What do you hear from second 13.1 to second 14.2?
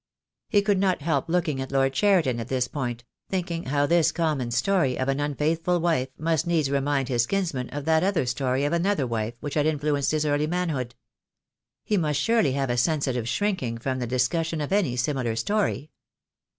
shrinking from the